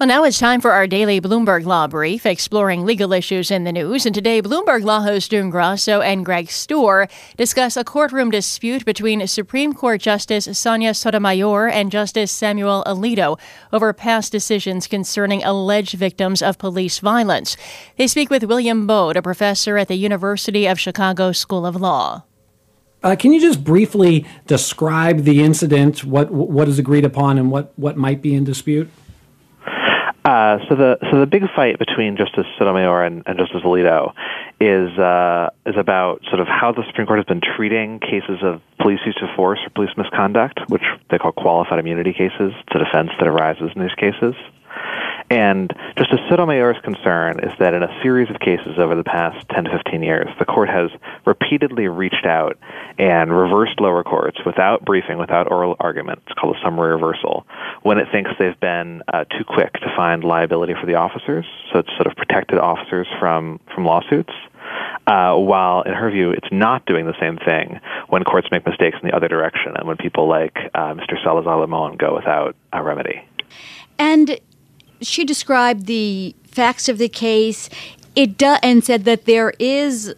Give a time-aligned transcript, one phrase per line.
[0.00, 3.70] Well, now it's time for our daily Bloomberg Law Brief, exploring legal issues in the
[3.72, 4.06] news.
[4.06, 9.26] And today, Bloomberg Law host June Grasso and Greg Stohr discuss a courtroom dispute between
[9.26, 13.38] Supreme Court Justice Sonia Sotomayor and Justice Samuel Alito
[13.74, 17.58] over past decisions concerning alleged victims of police violence.
[17.98, 22.24] They speak with William Baude, a professor at the University of Chicago School of Law.
[23.02, 27.78] Uh, can you just briefly describe the incident, what what is agreed upon, and what,
[27.78, 28.90] what might be in dispute?
[30.24, 34.12] Uh, so the so the big fight between Justice Sotomayor and, and Justice Alito
[34.60, 38.60] is uh, is about sort of how the Supreme Court has been treating cases of
[38.78, 42.52] police use of force or police misconduct, which they call qualified immunity cases.
[42.74, 44.34] A defense that arises in these cases.
[45.30, 49.48] And just Justice Sotomayor's concern is that in a series of cases over the past
[49.50, 50.90] 10 to 15 years, the court has
[51.24, 52.58] repeatedly reached out
[52.98, 56.20] and reversed lower courts without briefing, without oral argument.
[56.26, 57.46] It's called a summary reversal,
[57.82, 61.46] when it thinks they've been uh, too quick to find liability for the officers.
[61.72, 64.32] So it's sort of protected officers from, from lawsuits.
[65.06, 68.96] Uh, while in her view, it's not doing the same thing when courts make mistakes
[69.00, 71.22] in the other direction and when people like uh, Mr.
[71.22, 73.24] Salazar Limon go without a remedy.
[73.98, 74.40] And
[75.00, 77.68] she described the facts of the case.
[78.16, 80.14] It do, and said that there is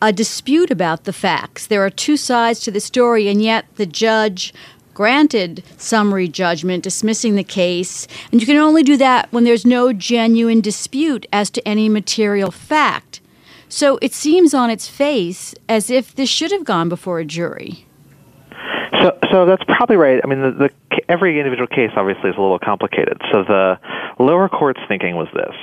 [0.00, 1.66] a dispute about the facts.
[1.66, 4.52] There are two sides to the story, and yet the judge
[4.92, 8.06] granted summary judgment dismissing the case.
[8.30, 12.50] And you can only do that when there's no genuine dispute as to any material
[12.50, 13.20] fact.
[13.68, 17.86] So it seems on its face as if this should have gone before a jury.
[19.02, 20.20] So, so that's probably right.
[20.22, 23.20] I mean, the, the, every individual case obviously is a little complicated.
[23.32, 23.78] So the
[24.18, 25.54] lower court's thinking was this.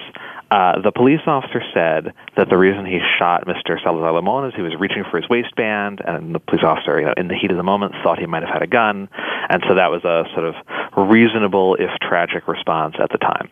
[0.52, 3.82] Uh, the police officer said that the reason he shot Mr.
[3.82, 7.14] Salazar Limon is he was reaching for his waistband, and the police officer, you know,
[7.16, 9.08] in the heat of the moment, thought he might have had a gun,
[9.50, 10.56] and so that was a sort of
[11.10, 13.48] reasonable, if tragic, response at the time.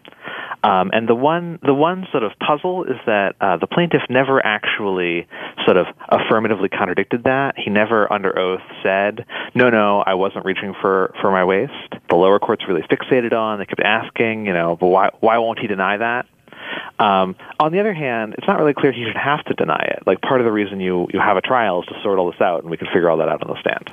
[0.63, 4.45] Um, and the one the one sort of puzzle is that uh, the plaintiff never
[4.45, 5.25] actually
[5.65, 7.55] sort of affirmatively contradicted that.
[7.57, 9.25] He never under oath said,
[9.55, 13.59] "No, no, I wasn't reaching for for my waist." The lower courts really fixated on.
[13.59, 16.25] They kept asking, you know, but why why won't he deny that?
[16.99, 20.03] Um, on the other hand, it's not really clear he should have to deny it.
[20.05, 22.41] Like part of the reason you you have a trial is to sort all this
[22.41, 23.91] out, and we can figure all that out on the stand.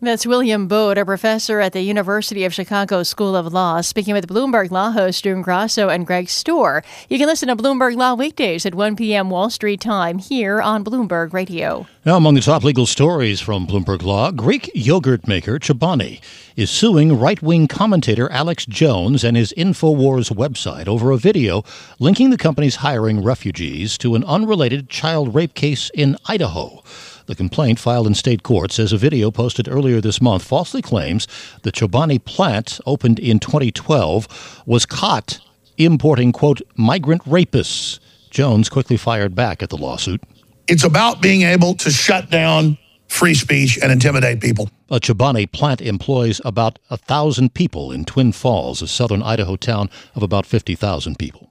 [0.00, 4.28] That's William Baude, a professor at the University of Chicago School of Law, speaking with
[4.28, 6.84] Bloomberg Law host June Grasso and Greg Stohr.
[7.08, 9.28] You can listen to Bloomberg Law weekdays at 1 p.m.
[9.28, 11.88] Wall Street time here on Bloomberg Radio.
[12.06, 16.20] Now, among the top legal stories from Bloomberg Law, Greek yogurt maker Chobani
[16.54, 21.64] is suing right wing commentator Alex Jones and his InfoWars website over a video
[21.98, 26.84] linking the company's hiring refugees to an unrelated child rape case in Idaho.
[27.28, 31.28] The complaint filed in state court says a video posted earlier this month falsely claims
[31.60, 35.38] the Chobani plant, opened in 2012, was caught
[35.76, 37.98] importing, quote, migrant rapists.
[38.30, 40.22] Jones quickly fired back at the lawsuit.
[40.68, 42.78] It's about being able to shut down
[43.08, 44.70] free speech and intimidate people.
[44.88, 49.90] A Chobani plant employs about a thousand people in Twin Falls, a southern Idaho town
[50.14, 51.47] of about 50,000 people.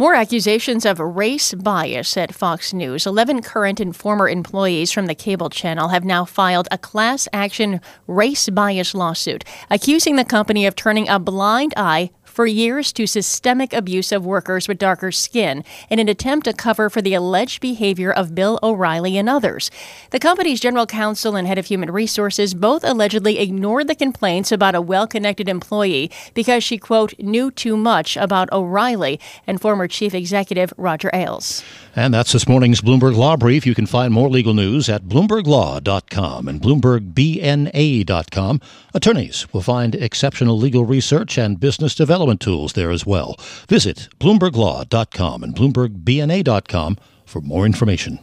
[0.00, 3.06] More accusations of race bias at Fox News.
[3.06, 7.82] 11 current and former employees from the cable channel have now filed a class action
[8.06, 13.72] race bias lawsuit, accusing the company of turning a blind eye for years to systemic
[13.72, 18.12] abuse of workers with darker skin in an attempt to cover for the alleged behavior
[18.12, 19.70] of Bill O'Reilly and others.
[20.10, 24.74] The company's general counsel and head of human resources both allegedly ignored the complaints about
[24.74, 30.14] a well connected employee because she, quote, knew too much about O'Reilly and former chief
[30.14, 31.62] executive Roger Ailes.
[31.96, 33.66] And that's this morning's Bloomberg Law Brief.
[33.66, 38.60] You can find more legal news at BloombergLaw.com and BloombergBNA.com.
[38.94, 43.34] Attorneys will find exceptional legal research and business development tools there as well.
[43.66, 48.18] Visit BloombergLaw.com and BloombergBNA.com for more information.